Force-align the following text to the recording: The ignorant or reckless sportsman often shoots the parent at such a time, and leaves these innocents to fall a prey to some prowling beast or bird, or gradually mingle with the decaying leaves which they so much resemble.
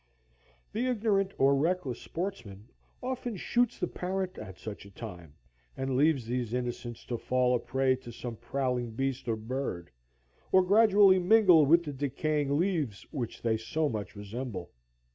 The 0.71 0.87
ignorant 0.87 1.31
or 1.37 1.55
reckless 1.55 2.01
sportsman 2.01 2.69
often 3.03 3.37
shoots 3.37 3.77
the 3.77 3.85
parent 3.85 4.35
at 4.39 4.57
such 4.57 4.83
a 4.83 4.89
time, 4.89 5.35
and 5.77 5.95
leaves 5.95 6.25
these 6.25 6.55
innocents 6.55 7.05
to 7.05 7.19
fall 7.19 7.55
a 7.55 7.59
prey 7.59 7.95
to 7.97 8.11
some 8.11 8.35
prowling 8.35 8.93
beast 8.95 9.27
or 9.27 9.35
bird, 9.35 9.91
or 10.51 10.63
gradually 10.63 11.19
mingle 11.19 11.67
with 11.67 11.83
the 11.83 11.93
decaying 11.93 12.57
leaves 12.59 13.03
which 13.11 13.43
they 13.43 13.57
so 13.57 13.89
much 13.89 14.15
resemble. 14.15 14.71